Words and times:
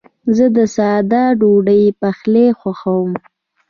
زه 0.35 0.45
د 0.55 0.57
ساده 0.75 1.23
ډوډۍ 1.39 1.83
پخلی 2.01 2.47
خوښوم. 2.59 3.11